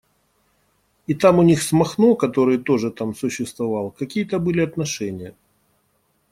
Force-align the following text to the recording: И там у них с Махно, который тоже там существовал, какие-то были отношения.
И 1.05 1.13
там 1.13 1.37
у 1.37 1.43
них 1.43 1.61
с 1.61 1.71
Махно, 1.71 2.15
который 2.15 2.57
тоже 2.57 2.89
там 2.89 3.13
существовал, 3.13 3.91
какие-то 3.91 4.39
были 4.39 4.61
отношения. 4.61 5.35